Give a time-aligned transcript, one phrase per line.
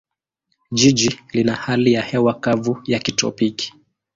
[0.71, 3.73] Jiji lina hali ya hewa kavu ya kitropiki.